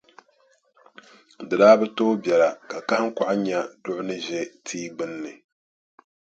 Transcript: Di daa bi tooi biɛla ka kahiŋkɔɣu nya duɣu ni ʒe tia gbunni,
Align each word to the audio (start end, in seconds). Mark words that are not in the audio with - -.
Di 1.47 1.55
daa 1.61 1.75
bi 1.79 1.87
tooi 1.97 2.19
biɛla 2.23 2.49
ka 2.69 2.77
kahiŋkɔɣu 2.87 3.35
nya 3.45 3.59
duɣu 3.83 4.01
ni 4.07 4.15
ʒe 4.25 4.39
tia 4.65 4.89
gbunni, 4.95 5.33